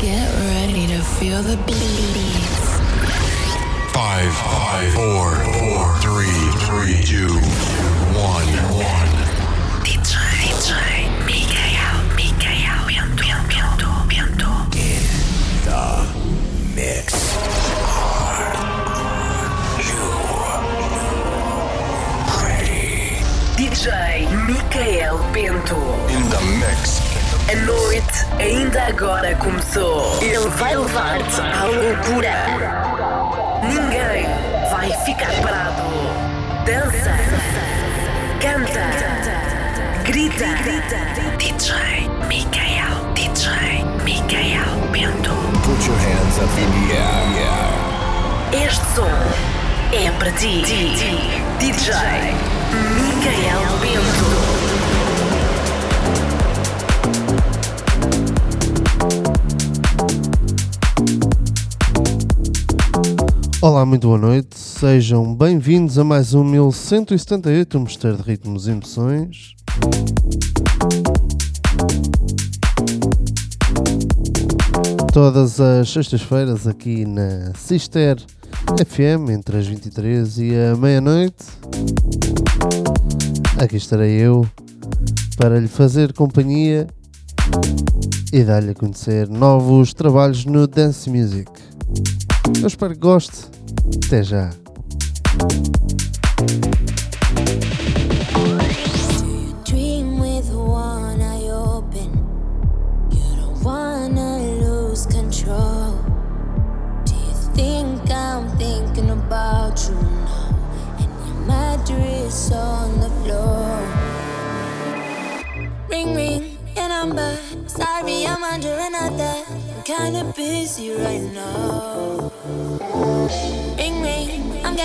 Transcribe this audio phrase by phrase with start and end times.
[0.00, 2.78] Get ready to feel the beats.
[3.92, 7.34] Five, five, four, four, three, three, two,
[8.14, 8.46] one,
[8.78, 9.10] one.
[9.82, 10.70] DJ, DJ,
[11.26, 14.70] Mikael, Mikael, bientôt, bientôt, bientôt.
[14.78, 15.02] In
[15.66, 16.06] the
[16.76, 17.34] mix.
[17.90, 18.54] Are
[19.82, 20.04] you
[22.46, 23.18] ready?
[23.56, 23.86] DJ
[24.46, 27.00] Mikael Pinto In the mix.
[27.50, 28.17] And know.
[28.40, 30.16] Ainda agora começou.
[30.22, 32.34] Ele vai levar-te à loucura.
[33.64, 34.26] Ninguém
[34.70, 35.82] vai ficar parado.
[36.64, 37.10] Dança.
[38.40, 38.86] Canta.
[40.04, 40.46] Grita.
[41.38, 43.12] DJ Mikael.
[43.14, 45.34] DJ Mikael Bento.
[45.64, 48.66] Put your hands up in the air.
[48.66, 49.10] Este som
[49.92, 50.62] é para ti.
[51.58, 51.92] DJ
[52.94, 54.17] Mikael Bento.
[63.60, 69.56] Olá, muito boa noite, sejam bem-vindos a mais um 1178, Mestre de ritmos e emoções.
[75.12, 78.18] Todas as sextas-feiras aqui na Sister
[78.86, 81.44] FM, entre as 23 e a meia-noite.
[83.58, 84.46] Aqui estarei eu
[85.36, 86.86] para lhe fazer companhia
[88.32, 91.50] e dar-lhe a conhecer novos trabalhos no Dance Music.
[92.60, 93.46] Eu espero que goste.
[94.06, 94.50] Até já.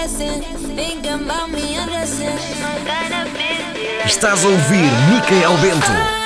[0.03, 0.43] me,
[4.05, 6.22] Estás a ouvir Micael Bento.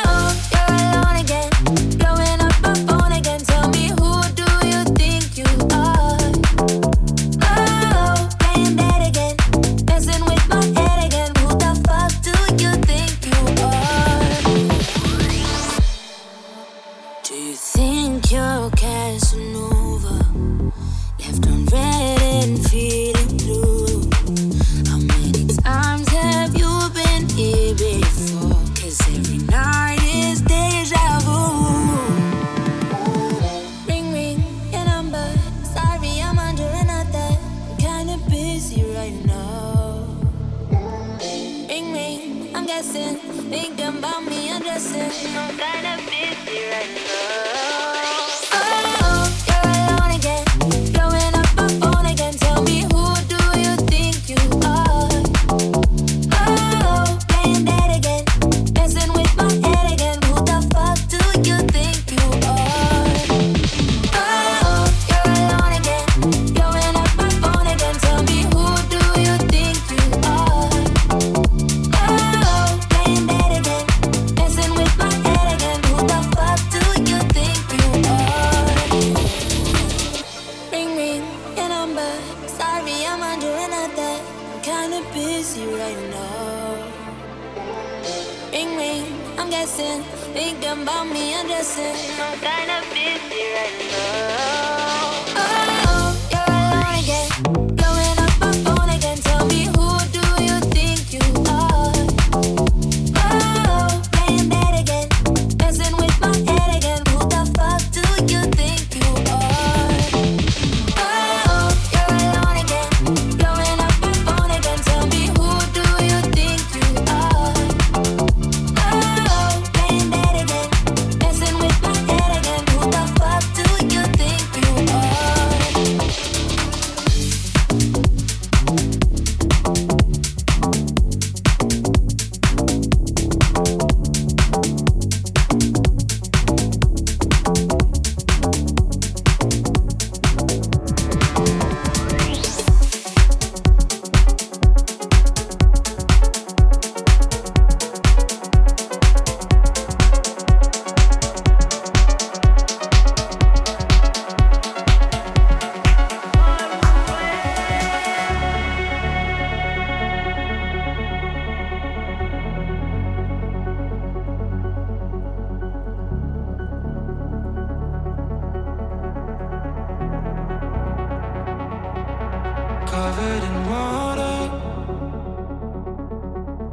[172.97, 174.37] covered in water,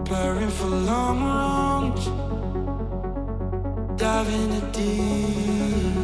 [0.07, 2.03] blurring for long runs,
[4.01, 5.97] diving in deep.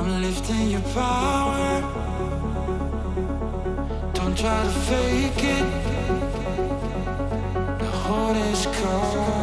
[0.00, 1.66] I'm lifting your power.
[4.14, 5.66] Don't try to fake it.
[7.80, 9.35] The heart is cold.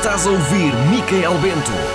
[0.00, 1.89] Estás a ouvir Micael Bento.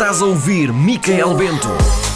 [0.00, 2.09] Estás a ouvir Micael Bento.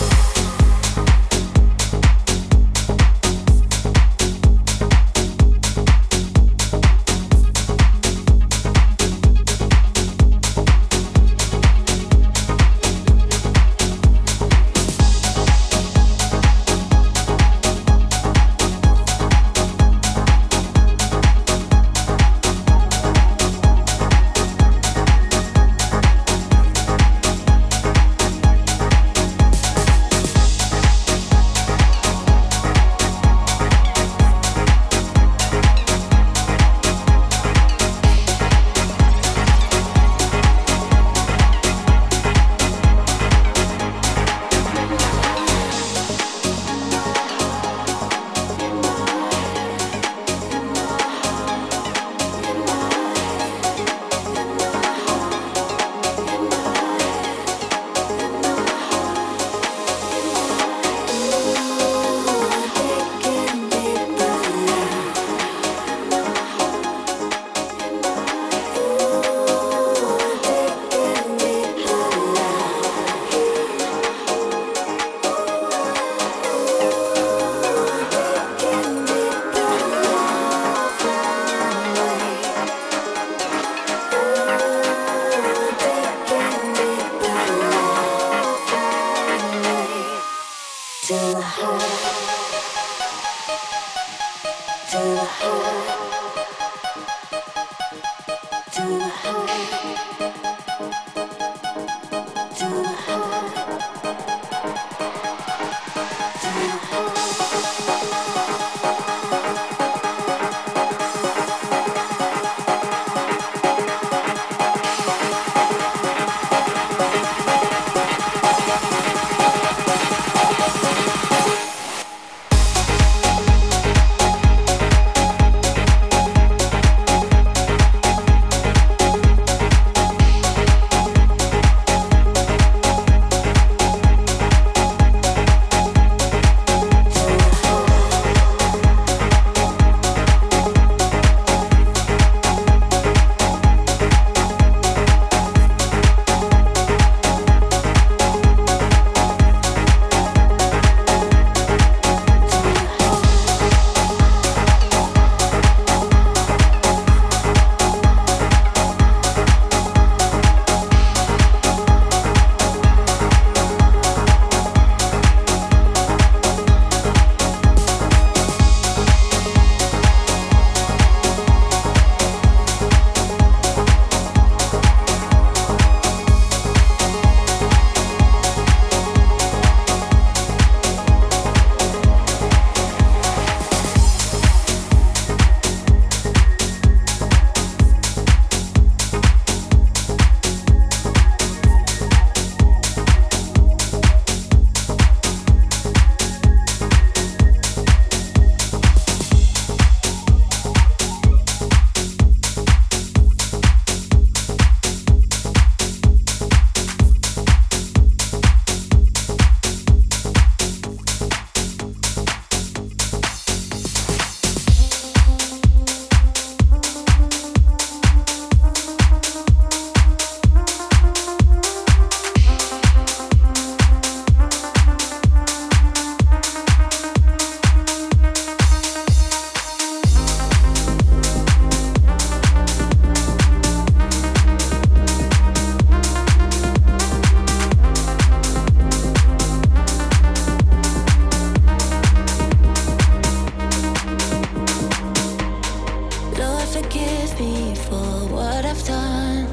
[247.95, 249.47] people what I've done.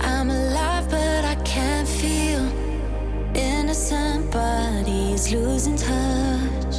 [0.00, 2.42] I'm alive, but I can't feel
[3.34, 6.74] innocent bodies losing touch.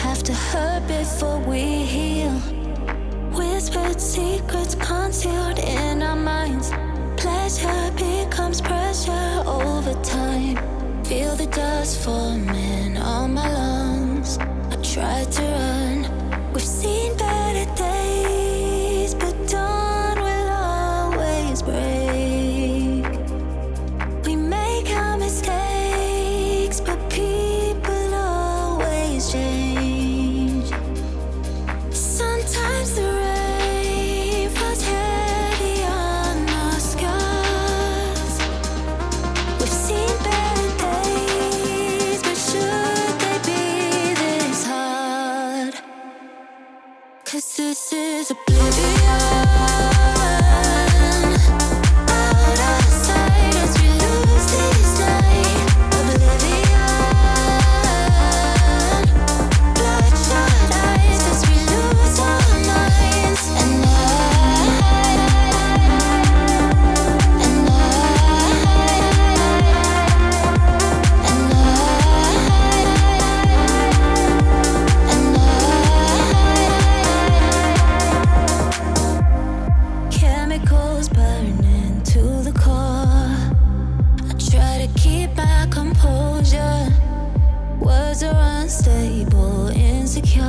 [0.00, 1.62] Have to hurt before we
[1.94, 2.38] heal.
[3.38, 6.70] Whispered secrets concealed in our minds.
[7.16, 10.56] Pleasure becomes pressure over time.
[11.04, 14.38] Feel the dust forming on my lungs.
[14.72, 16.52] I try to run.
[16.52, 17.97] We've seen better days.
[88.20, 90.42] Words are unstable, insecure.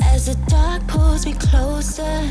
[0.00, 2.22] As the dark pulls me closer,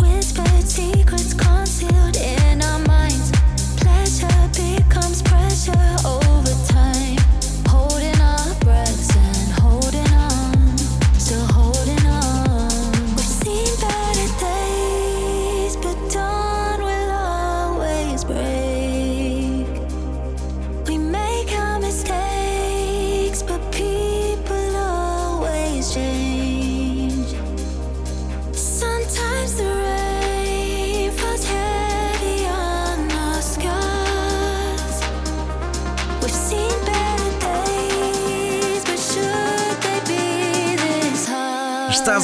[0.00, 3.32] whispered secrets concealed in our minds.
[3.76, 6.93] Pleasure becomes pressure over time.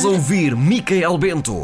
[0.01, 1.63] Estás a ouvir Micael Bento.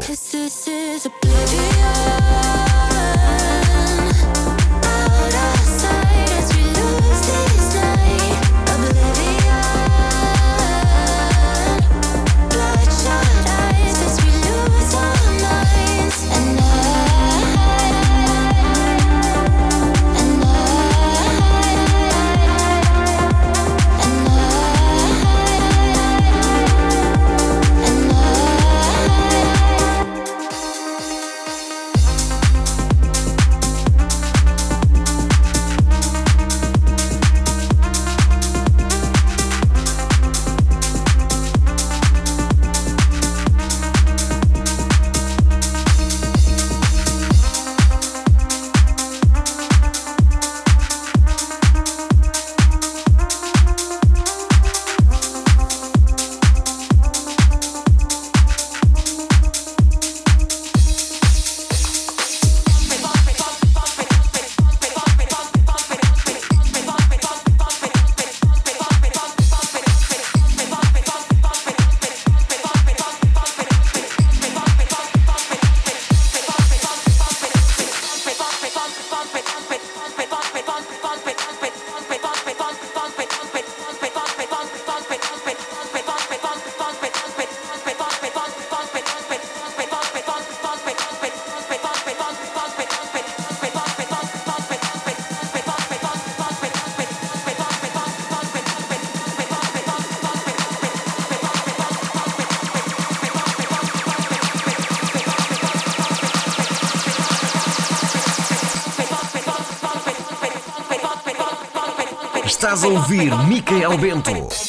[113.77, 114.66] Micael Bento.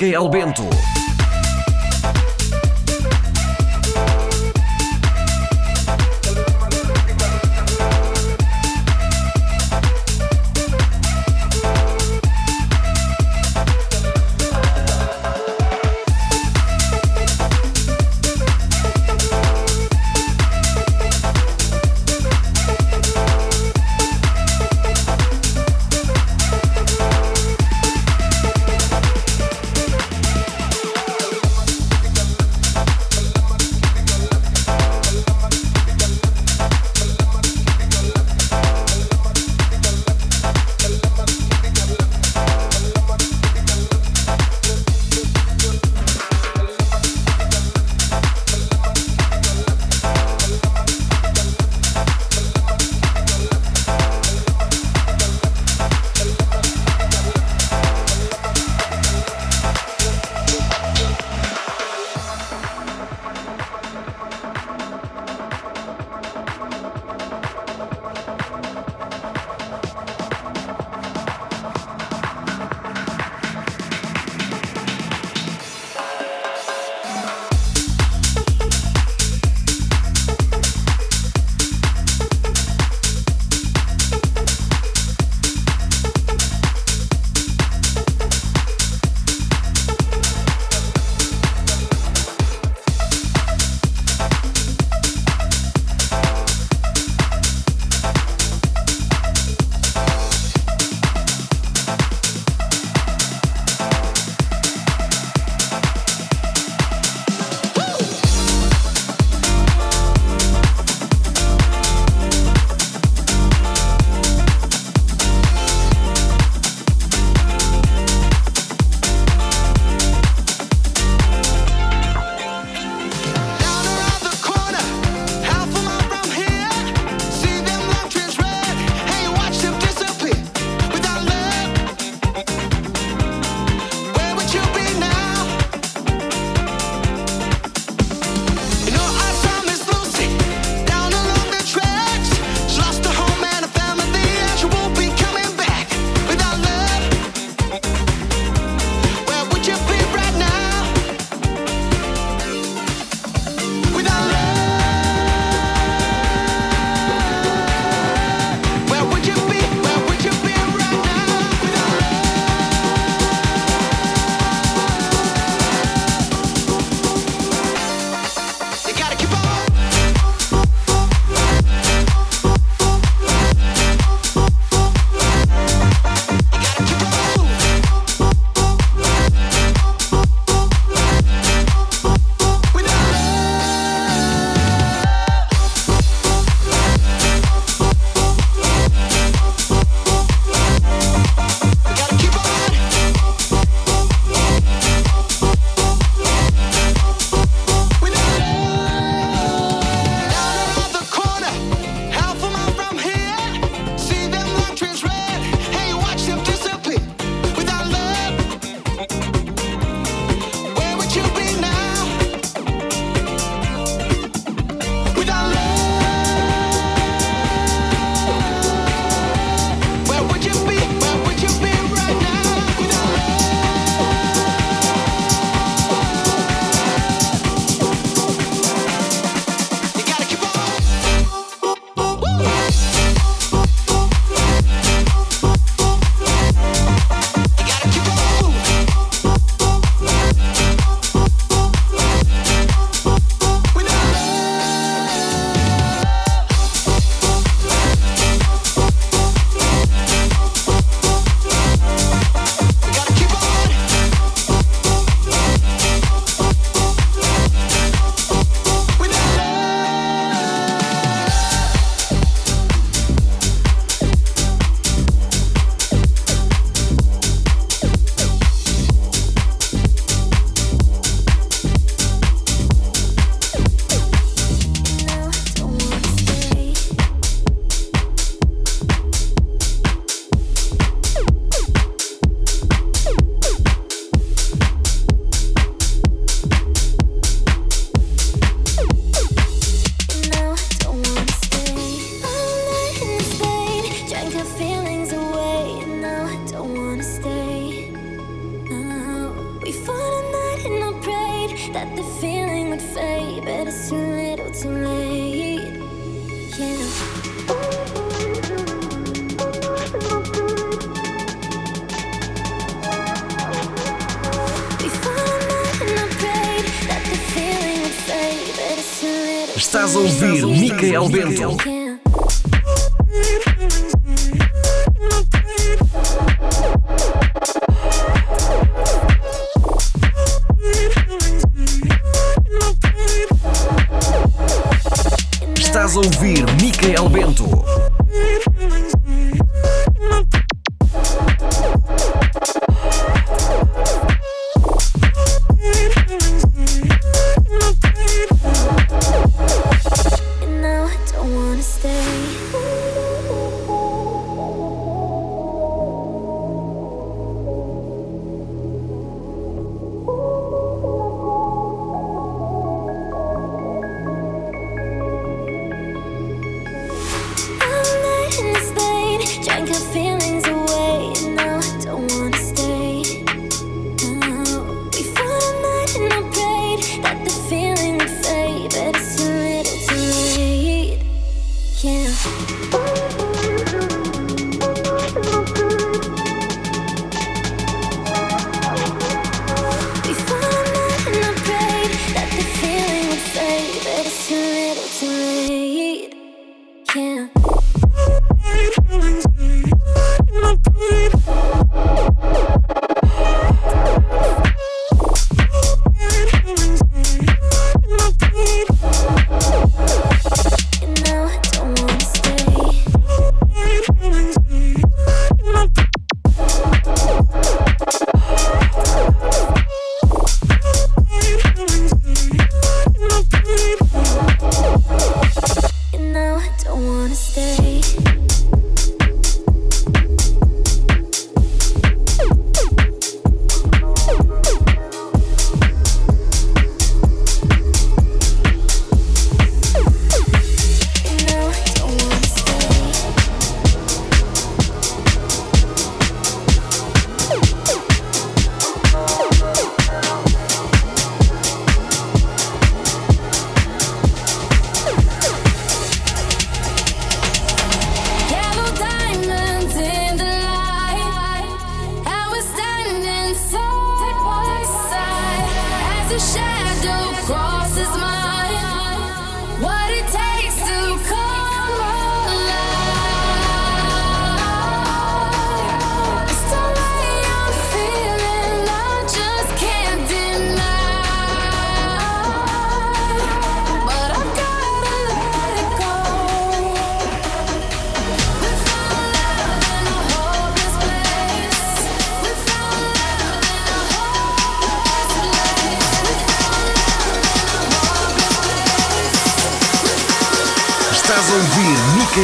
[0.00, 0.99] Micael Bento.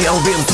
[0.05, 0.46] alweer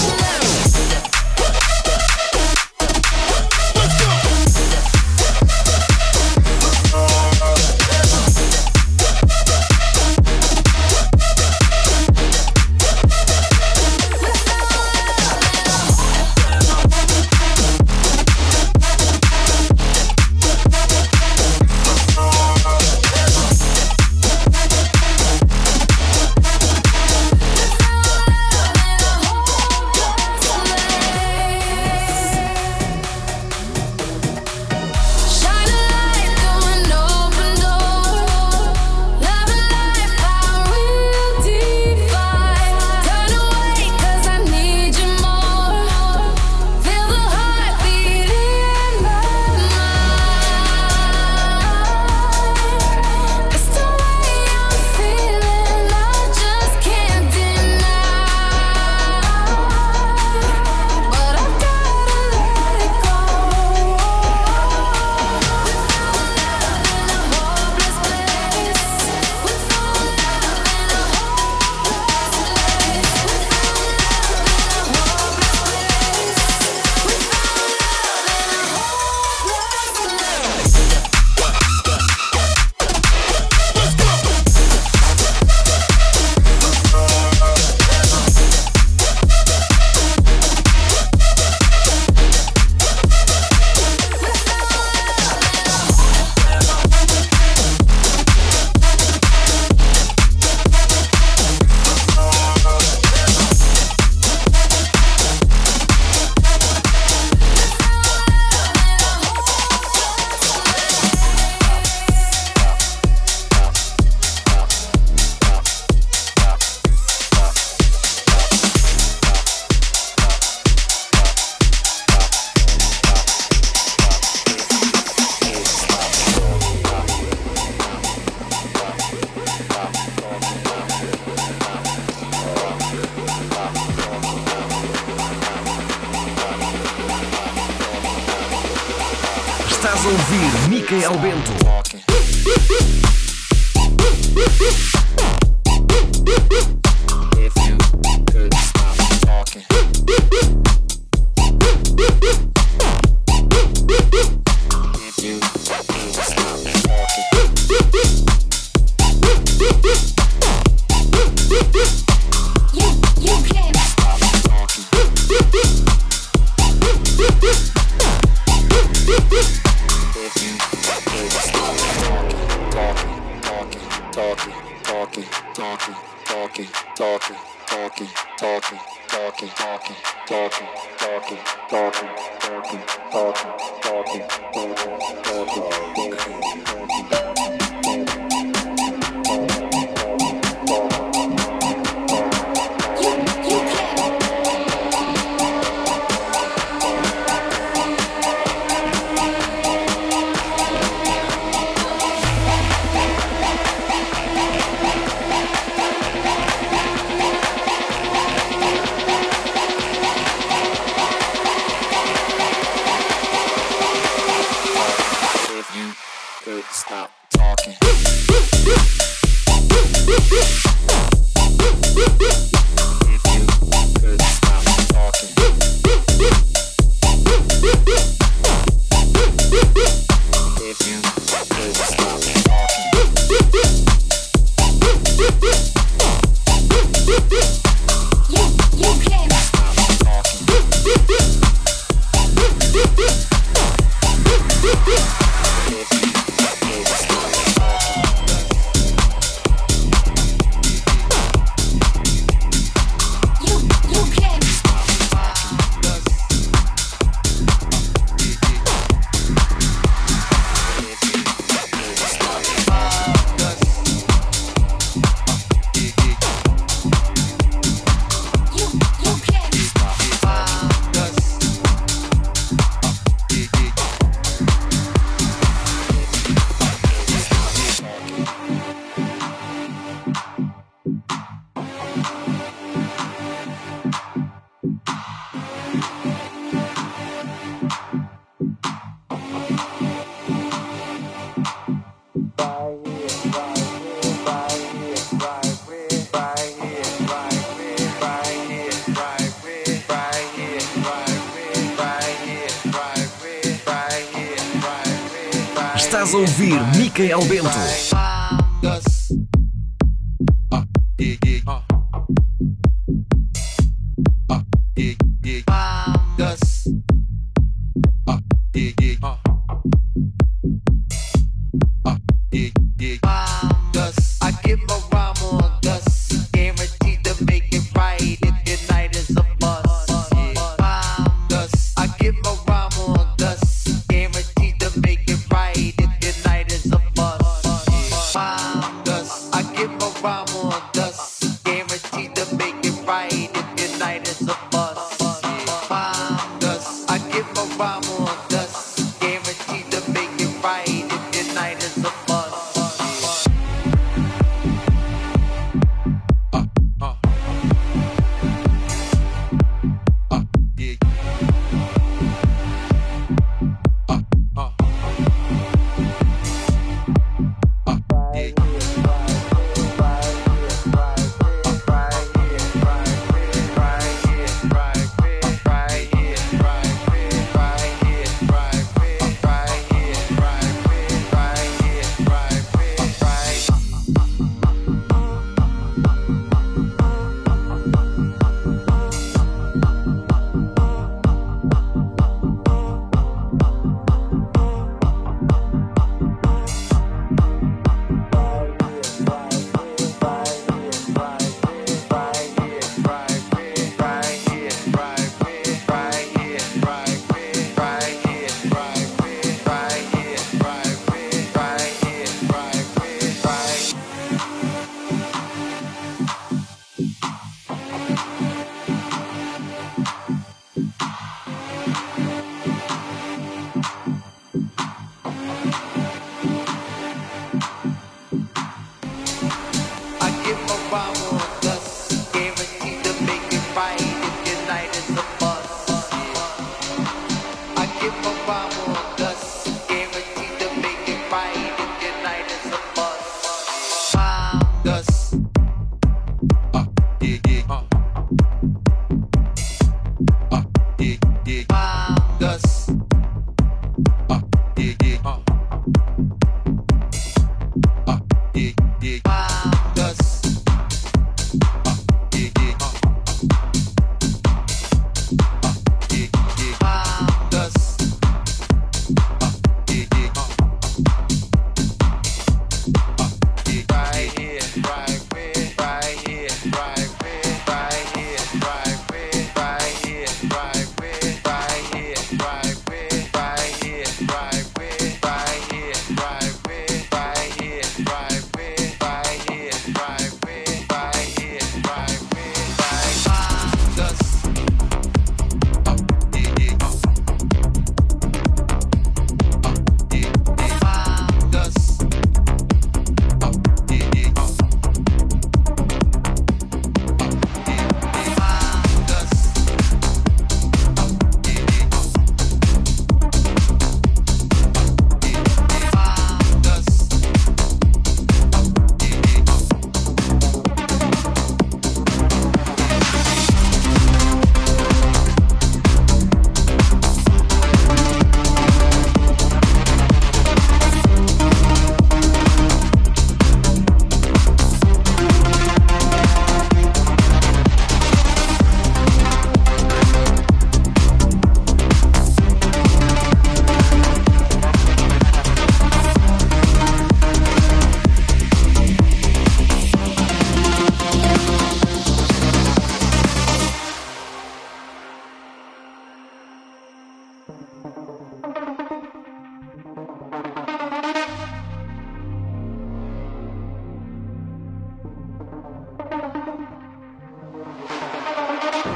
[180.28, 180.68] talking,
[180.98, 181.38] talking,
[181.70, 182.10] talking,
[182.40, 182.80] talking,
[183.12, 183.73] talking,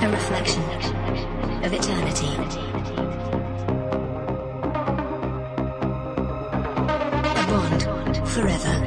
[0.03, 0.61] a reflection
[1.63, 2.27] of eternity.
[7.35, 8.86] A bond forever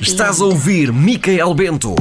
[0.00, 1.94] Estás a ouvir Micael Bento.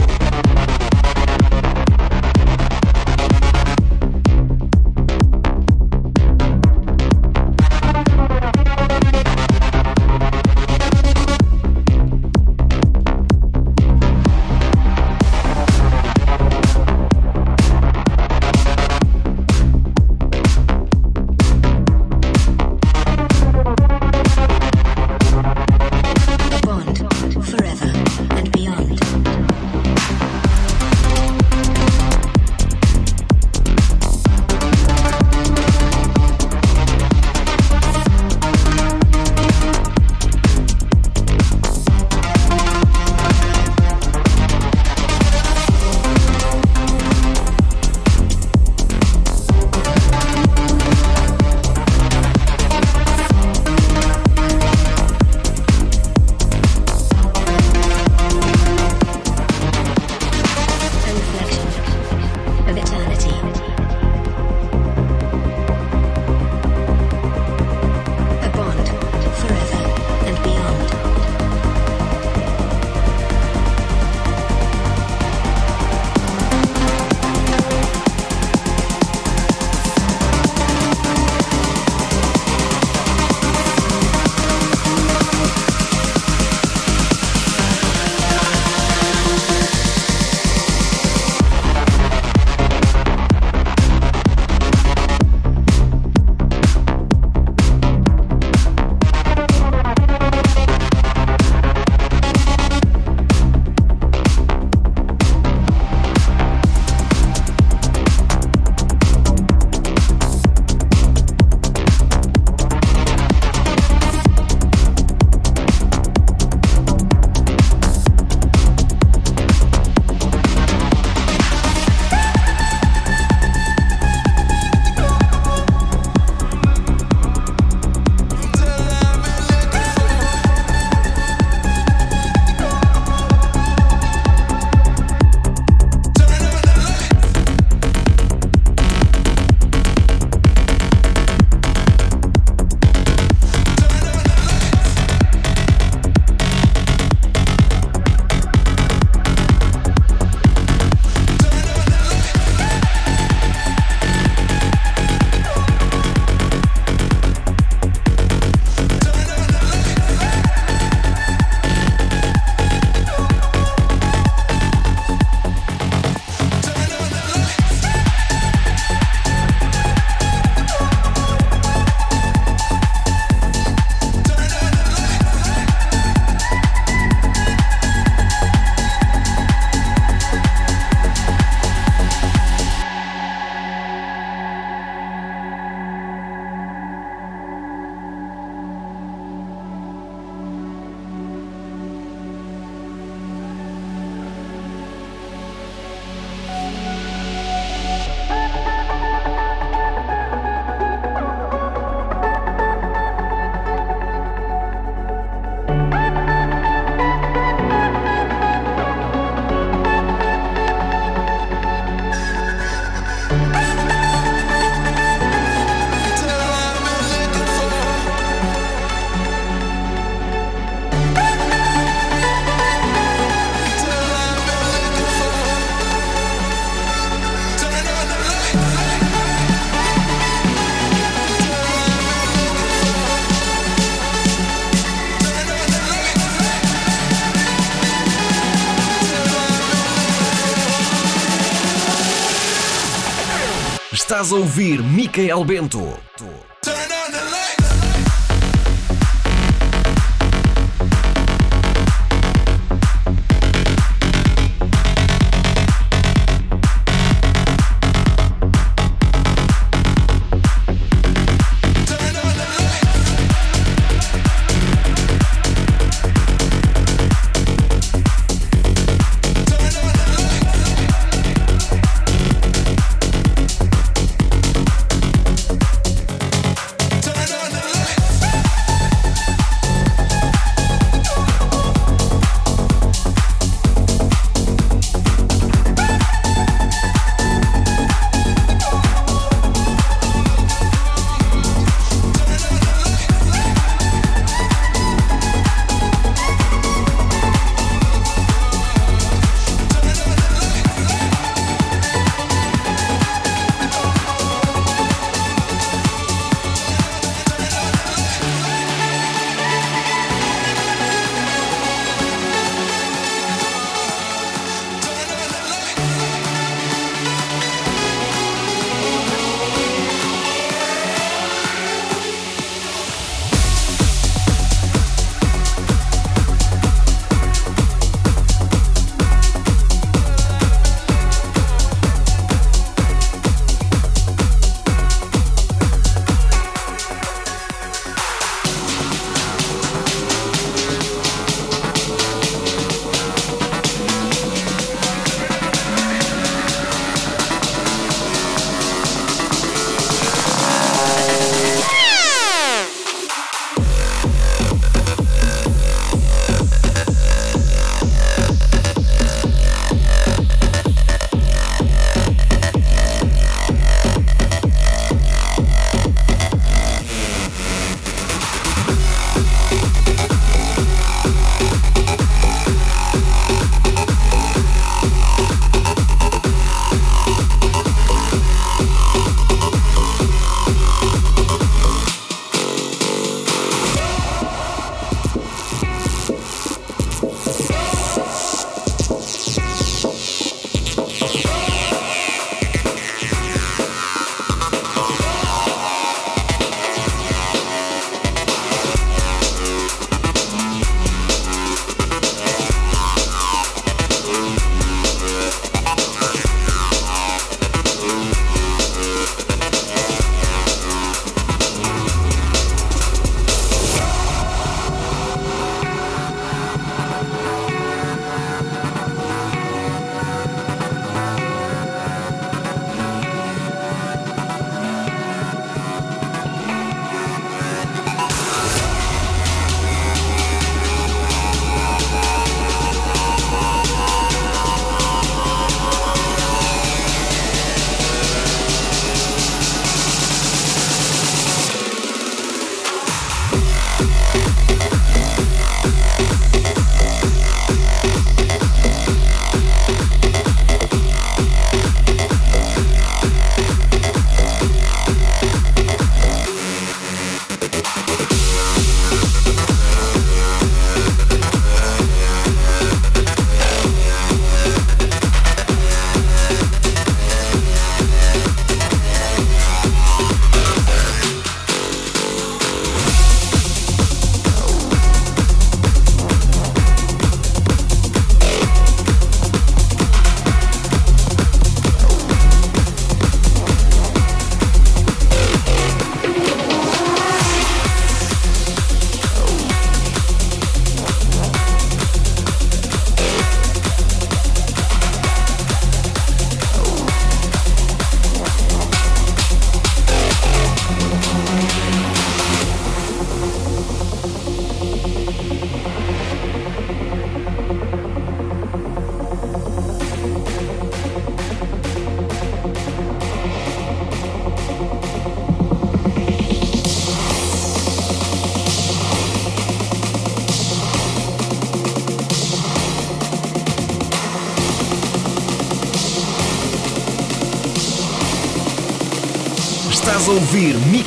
[244.26, 246.05] Estás a ouvir Micael Bento.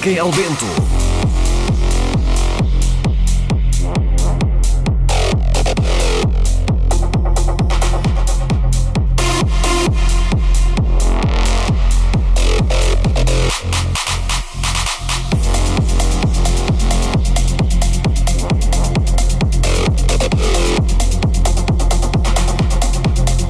[0.08, 0.64] Toquem ao vento.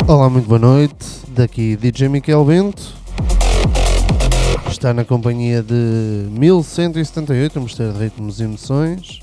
[0.08, 0.94] Olá, muito boa noite.
[1.28, 2.97] Daqui DJ Miquel Bento.
[4.78, 5.74] Está na companhia de
[6.30, 9.18] 1178, um mistério de ritmos e emoções.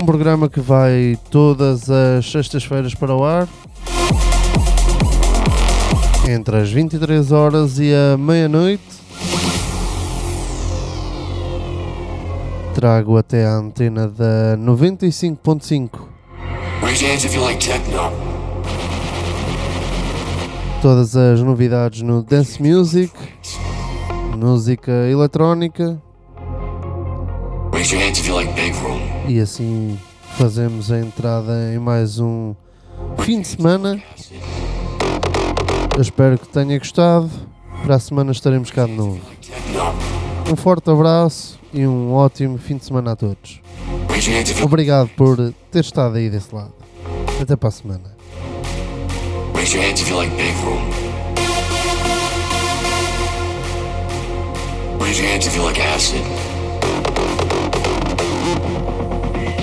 [0.00, 3.48] Um programa que vai todas as sextas-feiras para o ar.
[6.30, 8.84] Entre as 23 horas e a meia-noite.
[12.76, 15.90] Trago até a antena da 95.5
[16.80, 18.31] Raise your hands if you like techno.
[20.82, 23.12] Todas as novidades no dance music,
[24.36, 25.96] música eletrónica
[29.28, 29.96] e assim
[30.36, 32.52] fazemos a entrada em mais um
[33.18, 34.02] fim de semana.
[35.94, 37.30] Eu espero que tenha gostado.
[37.84, 39.20] Para a semana estaremos cá de novo.
[40.50, 43.62] Um forte abraço e um ótimo fim de semana a todos.
[44.60, 45.36] Obrigado por
[45.70, 46.72] ter estado aí desse lado.
[47.40, 48.21] Até para a semana.
[49.62, 50.90] Raise your hands if you like big room.
[54.98, 56.72] Raise your hands if you like acid.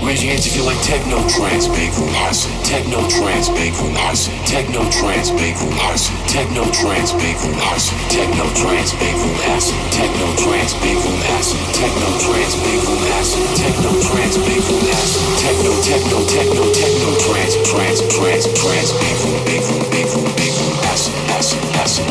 [0.09, 2.49] Raise your hands if you like techno trance, big room acid.
[2.65, 4.33] Techno trance, big room acid.
[4.41, 6.17] Techno trance, big room acid.
[6.25, 7.93] Techno trance, big room acid.
[8.09, 9.77] Techno trance, big room acid.
[9.93, 11.61] Techno trance, big room acid.
[11.77, 13.37] Techno trance, big room acid.
[13.53, 15.21] Techno trance, big room acid.
[15.45, 20.53] Techno, techno, techno, techno trance, trance, trance, trance, big room, big room, big room, big
[20.57, 21.61] room acid, acid.
[21.69, 22.01] Estás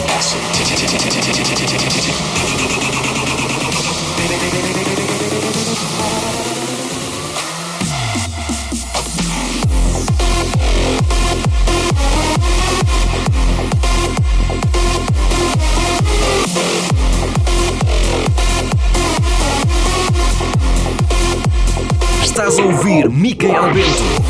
[5.04, 5.07] a
[23.04, 24.27] ouvir Micael Bento.